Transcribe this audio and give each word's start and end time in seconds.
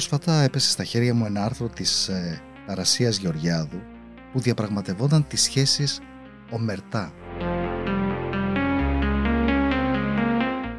Πρόσφατα 0.00 0.42
έπεσε 0.42 0.70
στα 0.70 0.84
χέρια 0.84 1.14
μου 1.14 1.24
ένα 1.24 1.44
άρθρο 1.44 1.68
της 1.68 2.08
ε, 2.08 2.40
Ταρασίας 2.66 3.16
Γεωργιάδου 3.16 3.82
που 4.32 4.40
διαπραγματευόταν 4.40 5.26
τις 5.26 5.42
σχέσεις 5.42 6.00
ομερτά. 6.50 7.12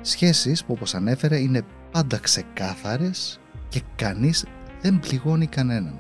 Σχέσεις 0.02 0.66
που 0.66 0.74
όπως 0.74 0.96
ανέφερε 0.96 1.38
είναι 1.38 1.62
πάντα 1.92 2.18
ξεκάθαρες 2.18 3.40
και 3.70 3.82
κανείς 3.96 4.46
δεν 4.82 5.00
πληγώνει 5.00 5.48
κανέναν. 5.48 6.00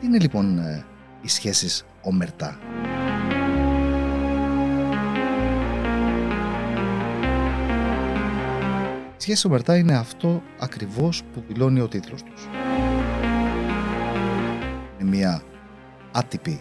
Τι 0.00 0.06
είναι 0.06 0.18
λοιπόν 0.18 0.58
ε, 0.58 0.84
οι 1.22 1.28
σχέσεις 1.28 1.84
ομερτά; 2.02 2.58
Οι 9.28 9.30
σχέσεις 9.30 9.50
ομερτά 9.50 9.76
είναι 9.76 9.96
αυτό 9.96 10.42
ακριβώς 10.58 11.22
που 11.32 11.44
δηλώνει 11.48 11.80
ο 11.80 11.88
τίτλος 11.88 12.22
τους. 12.22 12.48
Είναι 14.98 15.10
μια 15.16 15.42
άτυπη 16.12 16.60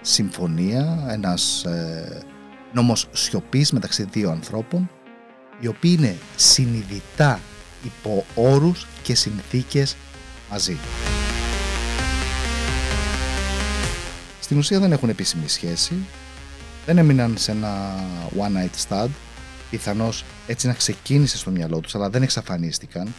συμφωνία, 0.00 1.06
ένας 1.10 1.64
ε, 1.64 2.22
νόμος 2.72 3.08
σιωπής 3.12 3.72
μεταξύ 3.72 4.02
δύο 4.02 4.30
ανθρώπων 4.30 4.90
οι 5.60 5.66
οποίοι 5.66 5.94
είναι 5.98 6.16
συνειδητά 6.36 7.40
υπό 7.84 8.24
όρους 8.34 8.86
και 9.02 9.14
συνθήκες 9.14 9.96
μαζί. 10.50 10.76
Στην 14.40 14.58
ουσία 14.58 14.80
δεν 14.80 14.92
έχουν 14.92 15.08
επίσημη 15.08 15.48
σχέση, 15.48 15.94
δεν 16.86 16.98
έμειναν 16.98 17.38
σε 17.38 17.50
ένα 17.50 17.94
one 18.38 18.52
night 18.56 18.88
stand, 18.88 19.10
πιθανώς 19.70 20.24
έτσι 20.46 20.66
να 20.66 20.72
ξεκίνησε 20.72 21.36
στο 21.36 21.50
μυαλό 21.50 21.80
τους, 21.80 21.94
αλλά 21.94 22.10
δεν 22.10 22.22
εξαφανίστηκαν. 22.22 23.14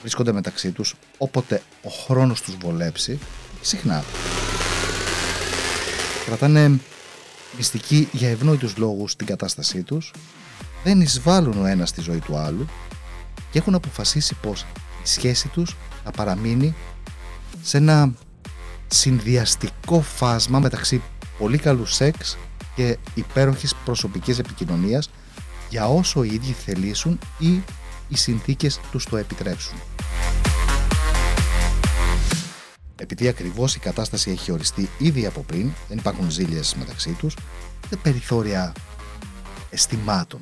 Βρίσκονται 0.00 0.32
μεταξύ 0.32 0.70
τους 0.70 0.94
όποτε 1.18 1.62
ο 1.82 1.88
χρόνος 1.88 2.42
τους 2.42 2.56
βολέψει, 2.56 3.18
συχνά. 3.60 4.04
Κρατάνε 6.26 6.78
μυστική 7.56 8.08
για 8.12 8.28
ευνόητους 8.28 8.76
λόγους 8.76 9.16
την 9.16 9.26
κατάστασή 9.26 9.82
τους, 9.82 10.12
δεν 10.84 11.00
εισβάλλουν 11.00 11.62
ο 11.62 11.66
ένας 11.66 11.88
στη 11.88 12.00
ζωή 12.00 12.18
του 12.18 12.36
άλλου 12.36 12.66
και 13.50 13.58
έχουν 13.58 13.74
αποφασίσει 13.74 14.34
πως 14.34 14.60
η 15.04 15.06
σχέση 15.06 15.48
τους 15.48 15.76
θα 16.04 16.10
παραμείνει 16.10 16.74
σε 17.62 17.76
ένα 17.76 18.12
συνδυαστικό 18.86 20.00
φάσμα 20.00 20.58
μεταξύ 20.58 21.02
πολύ 21.38 21.58
καλού 21.58 21.86
σεξ 21.86 22.38
και 22.80 22.98
υπέροχης 23.14 23.74
προσωπικής 23.84 24.38
επικοινωνίας 24.38 25.10
για 25.68 25.88
όσο 25.88 26.22
οι 26.22 26.28
ίδιοι 26.32 26.52
θελήσουν 26.52 27.18
ή 27.38 27.62
οι 28.08 28.16
συνθήκες 28.16 28.80
τους 28.90 29.04
το 29.04 29.16
επιτρέψουν. 29.16 29.78
Επειδή 32.96 33.28
ακριβώς 33.28 33.74
η 33.74 33.78
κατάσταση 33.78 34.30
έχει 34.30 34.52
οριστεί 34.52 34.88
ήδη 34.98 35.26
από 35.26 35.40
πριν, 35.40 35.70
δεν 35.88 35.98
υπάρχουν 35.98 36.30
ζήλιες 36.30 36.74
μεταξύ 36.74 37.10
τους, 37.10 37.36
δεν 37.88 37.98
περιθώρια 38.02 38.72
αισθημάτων. 39.70 40.40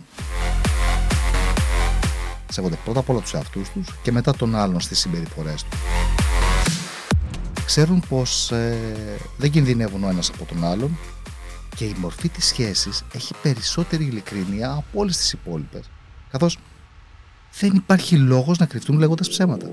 Σέβονται 2.51 2.79
πρώτα 2.85 3.01
απ' 3.01 3.11
όλα 3.11 3.21
τους 3.21 3.35
εαυτούς 3.35 3.69
τους 3.69 3.87
και 4.03 4.13
μετά 4.13 4.33
τον 4.33 4.55
άλλον 4.55 4.81
στις 4.81 4.99
συμπεριφορές 4.99 5.65
τους 5.65 5.79
ξέρουν 7.65 8.03
πως 8.09 8.51
ε, 8.51 8.77
δεν 9.37 9.51
κινδυνεύουν 9.51 10.05
ο 10.05 10.09
ένας 10.09 10.29
από 10.29 10.45
τον 10.45 10.65
άλλον 10.65 10.99
και 11.79 11.85
η 11.85 11.95
μορφή 11.99 12.29
της 12.29 12.47
σχέσης 12.47 13.05
έχει 13.13 13.35
περισσότερη 13.43 14.05
ειλικρίνεια 14.05 14.71
από 14.71 15.01
όλες 15.01 15.17
τις 15.17 15.33
υπόλοιπες 15.33 15.91
καθώς 16.31 16.59
δεν 17.61 17.75
υπάρχει 17.75 18.17
λόγος 18.17 18.59
να 18.59 18.67
κρυφτούν 18.67 18.99
λέγοντας 18.99 19.29
ψέματα. 19.29 19.71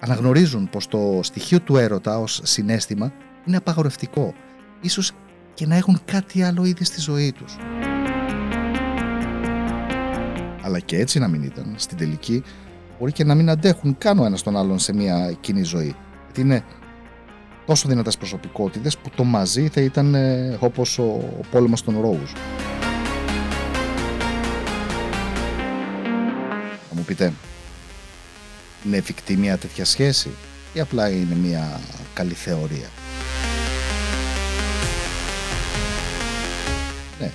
Αναγνωρίζουν 0.00 0.68
πως 0.68 0.86
το 0.86 1.20
στοιχείο 1.22 1.60
του 1.60 1.76
έρωτα 1.76 2.18
ως 2.18 2.40
συνέστημα 2.44 3.12
είναι 3.46 3.56
απαγορευτικό, 3.56 4.34
ίσως 4.80 5.12
και 5.54 5.66
να 5.66 5.76
έχουν 5.76 6.00
κάτι 6.04 6.42
άλλο 6.42 6.64
ήδη 6.64 6.84
στη 6.84 7.00
ζωή 7.00 7.32
τους. 7.32 7.56
Αλλά 10.62 10.78
και 10.78 10.98
έτσι 10.98 11.18
να 11.18 11.28
μην 11.28 11.42
ήταν, 11.42 11.74
στην 11.76 11.96
τελική 11.96 12.42
μπορεί 12.98 13.12
και 13.12 13.24
να 13.24 13.34
μην 13.34 13.50
αντέχουν 13.50 13.98
καν 13.98 14.18
ο 14.18 14.24
ένας 14.24 14.42
τον 14.42 14.56
άλλον 14.56 14.78
σε 14.78 14.94
μια 14.94 15.32
κοινή 15.40 15.62
ζωή. 15.62 15.94
Γιατί 16.24 16.40
είναι 16.40 16.64
τόσο 17.70 17.88
δυνατές 17.88 18.16
προσωπικότητες 18.16 18.98
που 18.98 19.10
το 19.16 19.24
μαζί 19.24 19.68
θα 19.68 19.80
ήταν 19.80 20.14
ε, 20.14 20.56
όπως 20.60 20.98
ο, 20.98 21.02
ο 21.02 21.40
πόλεμος 21.50 21.82
των 21.82 22.00
Ρόους. 22.00 22.32
Θα 26.88 26.94
μου 26.94 27.02
πείτε, 27.02 27.32
είναι 28.86 28.96
εφικτή 28.96 29.36
μια 29.36 29.58
τέτοια 29.58 29.84
σχέση 29.84 30.30
ή 30.72 30.80
απλά 30.80 31.08
είναι 31.08 31.34
μια 31.34 31.80
καλή 32.14 32.34
θεωρία; 32.34 32.88
Ναι, 37.20 37.30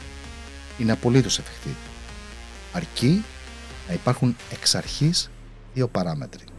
είναι 0.78 0.92
απολύτως 0.92 1.40
εφικτή. 1.40 1.76
Αρκεί 2.74 3.24
να 3.88 3.94
υπάρχουν 3.94 4.36
εξ 4.52 4.76
αρχής 4.76 5.30
δύο 5.74 5.88
παράμετροι. 5.88 6.55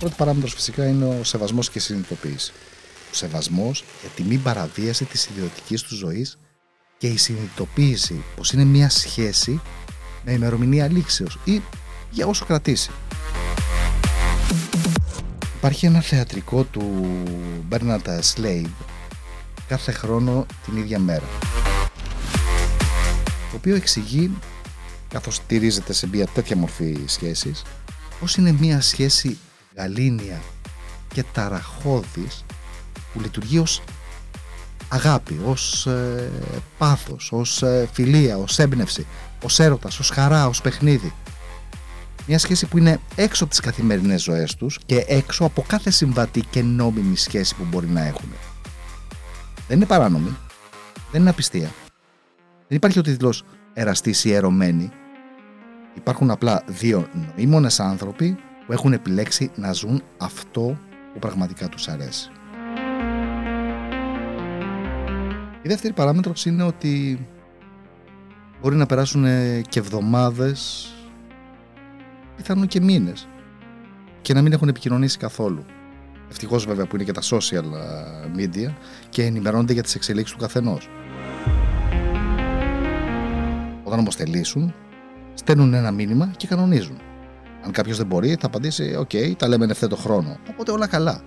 Πρώτη 0.00 0.14
παράμετρος 0.16 0.54
φυσικά 0.54 0.86
είναι 0.86 1.04
ο 1.04 1.24
σεβασμός 1.24 1.70
και 1.70 1.78
η 1.78 1.80
συνειδητοποίηση. 1.80 2.52
Ο 3.10 3.14
σεβασμός 3.14 3.84
για 4.00 4.10
τη 4.10 4.22
μη 4.22 4.36
παραβίαση 4.36 5.04
της 5.04 5.26
ιδιωτικής 5.26 5.82
του 5.82 5.94
ζωής 5.94 6.38
και 6.98 7.06
η 7.06 7.16
συνειδητοποίηση 7.16 8.24
πως 8.36 8.52
είναι 8.52 8.64
μια 8.64 8.90
σχέση 8.90 9.60
με 10.24 10.32
ημερομηνία 10.32 10.88
λήξεως 10.88 11.38
ή 11.44 11.62
για 12.10 12.26
όσο 12.26 12.44
κρατήσει. 12.44 12.90
Υπάρχει 15.56 15.86
ένα 15.86 16.00
θεατρικό 16.00 16.62
του 16.64 17.08
Bernard 17.70 18.20
Slade 18.34 18.70
κάθε 19.68 19.92
χρόνο 19.92 20.46
την 20.64 20.76
ίδια 20.76 20.98
μέρα 20.98 21.26
το 23.50 23.56
οποίο 23.56 23.74
εξηγεί 23.74 24.30
καθώς 25.08 25.34
στηρίζεται 25.34 25.92
σε 25.92 26.06
μια 26.06 26.26
τέτοια 26.26 26.56
μορφή 26.56 26.98
σχέσης 27.06 27.62
πως 28.20 28.36
είναι 28.36 28.52
μια 28.52 28.80
σχέση 28.80 29.38
γαλήνια 29.76 30.40
και 31.14 31.24
ταραχώδης 31.32 32.44
που 33.12 33.20
λειτουργεί 33.20 33.58
ως 33.58 33.82
αγάπη, 34.88 35.40
ως 35.44 35.86
ε, 35.86 36.30
πάθος, 36.78 37.32
ως 37.32 37.62
ε, 37.62 37.88
φιλία, 37.92 38.36
ως 38.36 38.58
έμπνευση, 38.58 39.06
ως 39.44 39.58
έρωτας, 39.58 39.98
ως 39.98 40.10
χαρά, 40.10 40.46
ως 40.46 40.60
παιχνίδι. 40.60 41.12
Μια 42.26 42.38
σχέση 42.38 42.66
που 42.66 42.78
είναι 42.78 43.00
έξω 43.14 43.44
από 43.44 43.52
τις 43.52 43.60
καθημερινές 43.60 44.22
ζωές 44.22 44.54
τους 44.54 44.78
και 44.86 45.04
έξω 45.08 45.44
από 45.44 45.64
κάθε 45.66 45.90
συμβατή 45.90 46.40
και 46.40 46.62
νόμιμη 46.62 47.16
σχέση 47.16 47.54
που 47.54 47.64
μπορεί 47.64 47.86
να 47.86 48.04
έχουν. 48.06 48.32
Δεν 49.68 49.76
είναι 49.76 49.86
παράνομη, 49.86 50.36
δεν 51.10 51.20
είναι 51.20 51.30
απιστία, 51.30 51.70
δεν 52.68 52.76
υπάρχει 52.76 52.98
ο 52.98 53.02
τίτλος 53.02 53.44
εραστής 53.72 54.24
ή 54.24 54.32
ερωμένη. 54.32 54.90
Υπάρχουν 55.94 56.30
απλά 56.30 56.62
δύο 56.66 57.08
νοήμονες 57.12 57.80
άνθρωποι 57.80 58.38
που 58.70 58.76
έχουν 58.76 58.92
επιλέξει 58.92 59.50
να 59.54 59.72
ζουν 59.72 60.02
αυτό 60.18 60.78
που 61.12 61.18
πραγματικά 61.18 61.68
τους 61.68 61.88
αρέσει. 61.88 62.30
Η 65.62 65.68
δεύτερη 65.68 65.94
παράμετρος 65.94 66.46
είναι 66.46 66.62
ότι 66.62 67.26
μπορεί 68.60 68.76
να 68.76 68.86
περάσουν 68.86 69.24
και 69.68 69.78
εβδομάδες, 69.78 70.88
πιθανόν 72.36 72.66
και 72.66 72.80
μήνες 72.80 73.28
και 74.22 74.34
να 74.34 74.42
μην 74.42 74.52
έχουν 74.52 74.68
επικοινωνήσει 74.68 75.18
καθόλου. 75.18 75.64
Ευτυχώς 76.30 76.66
βέβαια 76.66 76.86
που 76.86 76.96
είναι 76.96 77.04
και 77.04 77.12
τα 77.12 77.22
social 77.22 77.64
media 78.36 78.74
και 79.08 79.24
ενημερώνονται 79.24 79.72
για 79.72 79.82
τις 79.82 79.94
εξελίξεις 79.94 80.36
του 80.36 80.42
καθενός. 80.42 80.88
Όταν 83.84 83.98
όμως 83.98 84.16
θελήσουν, 84.16 84.74
στέλνουν 85.34 85.74
ένα 85.74 85.90
μήνυμα 85.90 86.30
και 86.36 86.46
κανονίζουν. 86.46 87.00
Αν 87.64 87.72
κάποιος 87.72 87.96
δεν 87.96 88.06
μπορεί, 88.06 88.36
θα 88.40 88.46
απαντήσει: 88.46 88.94
OK, 88.98 89.10
okay, 89.12 89.32
τα 89.36 89.48
λέμε 89.48 89.64
εν 89.64 89.70
ευθέτω 89.70 89.96
χρόνο. 89.96 90.38
Οπότε 90.50 90.70
όλα 90.70 90.86
καλά. 90.86 91.22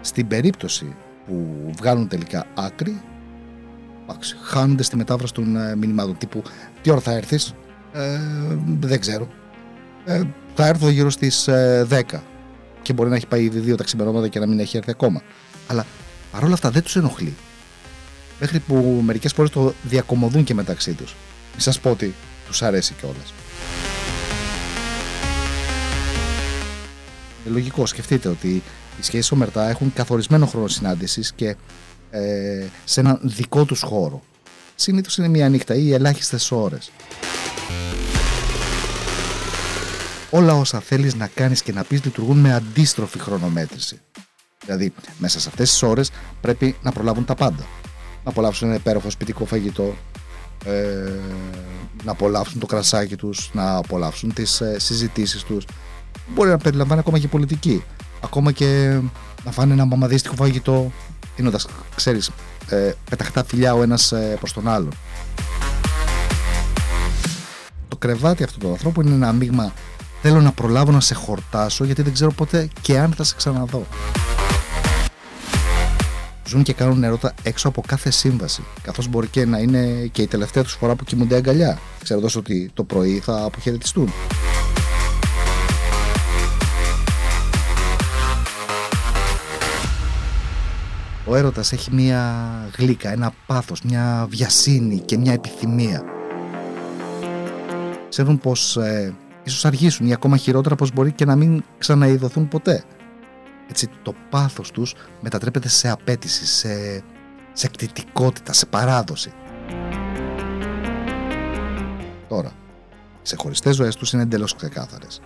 Στην 0.00 0.26
περίπτωση 0.26 0.96
που 1.26 1.70
βγάλουν 1.78 2.08
τελικά 2.08 2.46
άκρη, 2.54 3.00
χάνονται 4.42 4.82
στη 4.82 4.96
μετάφραση 4.96 5.32
των 5.32 5.56
ε, 5.56 5.76
μηνυμάτων. 5.76 6.18
Τύπου, 6.18 6.42
τι 6.82 6.90
ώρα 6.90 7.00
θα 7.00 7.12
έρθεις, 7.12 7.54
ε, 7.92 8.18
δεν 8.80 9.00
ξέρω. 9.00 9.28
Ε, 10.04 10.22
θα 10.54 10.66
έρθω 10.66 10.88
γύρω 10.88 11.10
στις 11.10 11.48
10. 11.48 12.16
Ε, 12.16 12.20
και 12.82 12.92
μπορεί 12.92 13.08
να 13.08 13.16
έχει 13.16 13.26
πάει 13.26 13.44
ήδη 13.44 13.58
δύο 13.58 13.76
τα 13.76 13.84
ξημερώματα 13.84 14.28
και 14.28 14.38
να 14.38 14.46
μην 14.46 14.58
έχει 14.58 14.76
έρθει 14.76 14.90
ακόμα. 14.90 15.22
Αλλά 15.66 15.86
παρόλα 16.32 16.52
αυτά 16.52 16.70
δεν 16.70 16.82
τους 16.82 16.96
ενοχλεί 16.96 17.34
μέχρι 18.40 18.58
που 18.58 19.00
μερικές 19.04 19.32
φορές 19.32 19.50
το 19.50 19.72
διακομωδούν 19.82 20.44
και 20.44 20.54
μεταξύ 20.54 20.92
τους. 20.92 21.16
Μην 21.50 21.60
σας 21.60 21.80
πω 21.80 21.90
ότι 21.90 22.14
τους 22.50 22.62
αρέσει 22.62 22.94
κιόλας. 22.94 23.32
Ε, 27.46 27.50
λογικό, 27.50 27.86
σκεφτείτε 27.86 28.28
ότι 28.28 28.48
οι 28.98 29.02
σχέσεις 29.02 29.30
ομερτά 29.30 29.68
έχουν 29.68 29.92
καθορισμένο 29.92 30.46
χρόνο 30.46 30.68
συνάντησης 30.68 31.32
και 31.32 31.56
ε, 32.10 32.66
σε 32.84 33.00
έναν 33.00 33.20
δικό 33.22 33.64
τους 33.64 33.82
χώρο. 33.82 34.22
Συνήθως 34.74 35.16
είναι 35.16 35.28
μία 35.28 35.48
νύχτα 35.48 35.74
ή 35.74 35.92
ελάχιστες 35.92 36.50
ώρες. 36.50 36.90
Όλα 40.30 40.54
όσα 40.54 40.80
θέλεις 40.80 41.14
να 41.14 41.26
κάνεις 41.26 41.62
και 41.62 41.72
να 41.72 41.84
πεις 41.84 42.04
λειτουργούν 42.04 42.38
με 42.38 42.52
αντίστροφη 42.54 43.18
χρονομέτρηση. 43.18 44.00
Δηλαδή, 44.64 44.92
μέσα 45.18 45.40
σε 45.40 45.48
αυτές 45.48 45.70
τις 45.70 45.82
ώρες 45.82 46.10
πρέπει 46.40 46.76
να 46.82 46.92
προλάβουν 46.92 47.24
τα 47.24 47.34
πάντα. 47.34 47.66
Να 48.24 48.30
απολαύσουν 48.30 48.68
ένα 48.68 48.76
υπέροχο 48.76 49.10
σπιτικό 49.10 49.44
φαγητό, 49.44 49.96
ε, 50.64 51.12
να 52.04 52.12
απολαύσουν 52.12 52.60
το 52.60 52.66
κρασάκι 52.66 53.16
τους, 53.16 53.50
να 53.52 53.76
απολαύσουν 53.76 54.32
τις 54.34 54.60
ε, 54.60 54.78
συζητήσεις 54.78 55.42
τους. 55.42 55.64
Μπορεί 56.28 56.50
να 56.50 56.58
περιλαμβάνει 56.58 57.00
ακόμα 57.00 57.18
και 57.18 57.28
πολιτική. 57.28 57.84
Ακόμα 58.20 58.52
και 58.52 59.00
να 59.44 59.50
φάνε 59.50 59.72
ένα 59.72 59.84
μαμαδίστικο 59.84 60.34
φαγητό, 60.34 60.92
δίνοντας, 61.36 61.66
ξέρεις, 61.94 62.30
ε, 62.68 62.92
πεταχτά 63.10 63.44
φιλιά 63.44 63.74
ο 63.74 63.82
ένας 63.82 64.12
ε, 64.12 64.36
προς 64.38 64.52
τον 64.52 64.68
άλλον. 64.68 64.92
Το 67.88 67.96
κρεβάτι 67.96 68.42
αυτού 68.42 68.58
του 68.58 68.70
ανθρώπου 68.70 69.00
είναι 69.00 69.14
ένα 69.14 69.32
μείγμα 69.32 69.72
θέλω 70.22 70.40
να 70.40 70.52
προλάβω 70.52 70.90
να 70.92 71.00
σε 71.00 71.14
χορτάσω 71.14 71.84
γιατί 71.84 72.02
δεν 72.02 72.12
ξέρω 72.12 72.32
ποτέ 72.32 72.68
και 72.80 72.98
αν 72.98 73.12
θα 73.12 73.24
σε 73.24 73.34
ξαναδώ 73.36 73.86
ζουν 76.50 76.62
και 76.62 76.72
κάνουν 76.72 77.04
ερώτα 77.04 77.34
έξω 77.42 77.68
από 77.68 77.82
κάθε 77.86 78.10
σύμβαση. 78.10 78.62
Καθώς 78.82 79.08
μπορεί 79.08 79.26
και 79.26 79.44
να 79.44 79.58
είναι 79.58 80.08
και 80.12 80.22
η 80.22 80.26
τελευταία 80.26 80.62
τους 80.62 80.72
φορά 80.72 80.94
που 80.94 81.04
κοιμούνται 81.04 81.36
αγκαλιά, 81.36 81.78
ξέροντας 82.02 82.36
ότι 82.36 82.70
το 82.74 82.84
πρωί 82.84 83.18
θα 83.18 83.44
αποχαιρετιστούν. 83.44 84.12
Ο 91.24 91.36
έρωτας 91.36 91.72
έχει 91.72 91.94
μια 91.94 92.44
γλύκα, 92.78 93.12
ένα 93.12 93.32
πάθος, 93.46 93.82
μια 93.82 94.26
βιασύνη 94.30 94.98
και 94.98 95.18
μια 95.18 95.32
επιθυμία. 95.32 96.02
Ξέρουν 98.08 98.38
πως 98.38 98.76
ε, 98.76 99.14
ίσως 99.44 99.64
αργήσουν 99.64 100.06
ή 100.06 100.12
ακόμα 100.12 100.36
χειρότερα 100.36 100.74
πως 100.74 100.92
μπορεί 100.92 101.12
και 101.12 101.24
να 101.24 101.36
μην 101.36 101.62
ξαναειδωθούν 101.78 102.48
ποτέ 102.48 102.84
έτσι, 103.70 103.88
το 104.02 104.14
πάθος 104.30 104.70
τους 104.70 104.94
μετατρέπεται 105.20 105.68
σε 105.68 105.88
απέτηση, 105.88 106.46
σε, 106.46 107.02
σε 107.52 107.68
κτητικότητα, 107.68 108.52
σε 108.52 108.66
παράδοση. 108.66 109.32
Τώρα, 112.28 112.52
σε 113.22 113.36
χωριστές 113.36 113.76
ζωές 113.76 113.96
τους 113.96 114.12
είναι 114.12 114.22
εντελώς 114.22 114.54
ξεκάθαρες. 114.54 115.20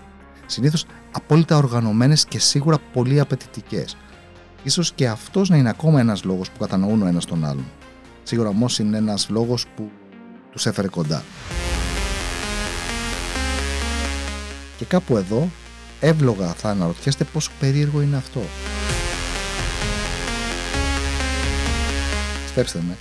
Συνήθως 0.47 0.87
απόλυτα 1.13 1.57
οργανωμένες 1.57 2.25
και 2.25 2.39
σίγουρα 2.39 2.79
πολύ 2.93 3.21
απαιτητικές. 3.21 3.97
Ίσως 4.63 4.93
και 4.93 5.09
αυτός 5.09 5.49
να 5.49 5.57
είναι 5.57 5.69
ακόμα 5.69 6.01
ένας 6.01 6.25
λόγος 6.25 6.51
που 6.51 6.59
κατανοούν 6.59 7.03
ο 7.03 7.07
ένας 7.07 7.25
τον 7.25 7.45
άλλον. 7.45 7.67
Σίγουρα 8.23 8.49
όμως 8.49 8.79
είναι 8.79 8.97
ένας 8.97 9.29
λόγος 9.29 9.67
που 9.77 9.91
τους 10.51 10.67
έφερε 10.67 10.89
κοντά. 10.89 11.23
Και 14.77 14.85
κάπου 14.85 15.17
εδώ 15.17 15.49
εύλογα 16.01 16.53
θα 16.53 16.71
αναρωτιέστε 16.71 17.25
πόσο 17.25 17.51
περίεργο 17.61 18.01
είναι 18.01 18.17
αυτό. 18.17 18.43
Πιστέψτε 22.45 22.79
με, 22.89 22.97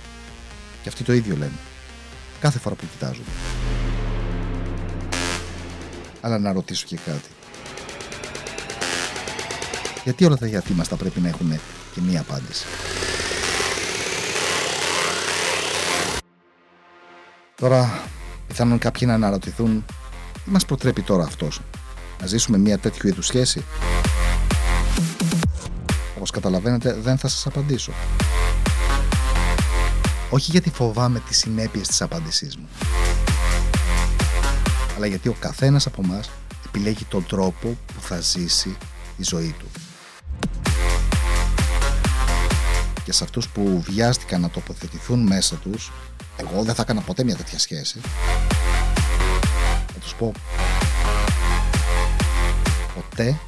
και 0.82 0.88
αυτοί 0.88 1.04
το 1.04 1.12
ίδιο 1.12 1.36
λένε. 1.36 1.58
Κάθε 2.40 2.58
φορά 2.58 2.74
που 2.74 2.86
κοιτάζουν. 2.90 3.24
Αλλά 6.20 6.38
να 6.38 6.52
ρωτήσω 6.52 6.86
και 6.86 6.96
κάτι. 6.96 7.28
Γιατί 10.04 10.24
όλα 10.24 10.36
τα 10.36 10.46
γιατί 10.46 10.72
μας 10.72 10.88
θα 10.88 10.96
πρέπει 10.96 11.20
να 11.20 11.28
έχουν 11.28 11.60
και 11.94 12.00
μία 12.00 12.20
απάντηση; 12.20 12.66
Τώρα, 17.54 18.02
πιθανόν 18.46 18.78
κάποιοι 18.78 19.06
να 19.10 19.14
αναρωτηθούν 19.14 19.84
τι 20.44 20.50
μας 20.50 20.64
προτρέπει 20.64 21.02
τώρα 21.02 21.24
αυτός; 21.24 21.60
Να 22.24 22.30
ζήσουμε 22.30 22.58
μια 22.58 22.78
τέτοιου 22.78 23.08
είδους 23.08 23.26
σχέση. 23.26 23.64
Όπως 26.16 26.30
καταλαβαίνετε 26.30 26.92
δεν 26.92 27.18
θα 27.18 27.28
σας 27.28 27.46
απαντήσω. 27.46 27.92
Όχι 30.30 30.50
γιατί 30.50 30.70
φοβάμαι 30.70 31.22
τις 31.28 31.38
συνέπειες 31.38 31.88
της 31.88 32.02
απάντησής 32.02 32.56
μου. 32.56 32.68
Αλλά 34.96 35.06
γιατί 35.06 35.28
ο 35.28 35.36
καθένας 35.38 35.86
από 35.86 36.02
μας 36.02 36.30
επιλέγει 36.66 37.04
τον 37.04 37.26
τρόπο 37.26 37.76
που 37.86 38.00
θα 38.00 38.20
ζήσει 38.20 38.76
η 39.16 39.22
ζωή 39.22 39.54
του. 39.58 39.66
Και 43.04 43.12
σε 43.12 43.24
αυτούς 43.24 43.48
που 43.48 43.84
βιάστηκαν 43.88 44.40
να 44.40 44.50
τοποθετηθούν 44.50 45.26
μέσα 45.26 45.56
τους, 45.56 45.92
εγώ 46.36 46.62
δεν 46.62 46.74
θα 46.74 46.82
έκανα 46.82 47.00
ποτέ 47.00 47.24
μια 47.24 47.36
τέτοια 47.36 47.58
σχέση, 47.58 48.00
θα 49.92 50.00
τους 50.00 50.14
πω 50.14 50.32
ποτέ 53.14 53.38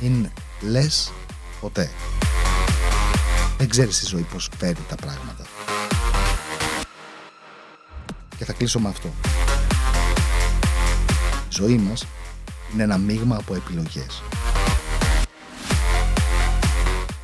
είναι 0.00 0.32
λες 0.60 1.12
ποτέ. 1.60 1.90
Δεν 3.58 3.68
ξέρεις 3.68 4.02
η 4.02 4.06
ζωή 4.06 4.22
πως 4.22 4.48
φέρει 4.58 4.84
τα 4.88 4.94
πράγματα. 4.94 5.46
Και 8.36 8.44
θα 8.44 8.52
κλείσω 8.52 8.78
με 8.80 8.88
αυτό. 8.88 9.08
Η 11.48 11.54
ζωή 11.54 11.76
μας 11.76 12.06
είναι 12.72 12.82
ένα 12.82 12.98
μείγμα 12.98 13.36
από 13.36 13.54
επιλογές. 13.54 14.22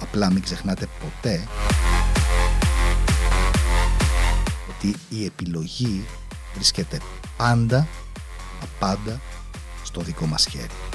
Απλά 0.01 0.31
μην 0.31 0.43
ξεχνάτε 0.43 0.89
ποτέ 1.01 1.49
ότι 4.69 4.95
η 5.09 5.25
επιλογή 5.25 6.05
βρίσκεται 6.55 7.01
πάντα, 7.37 7.87
απάντα 8.63 9.21
στο 9.89 10.01
δικό 10.01 10.27
μας 10.27 10.47
χέρι. 10.51 10.88